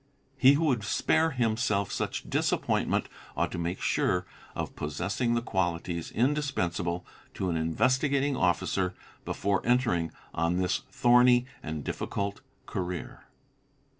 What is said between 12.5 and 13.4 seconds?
career.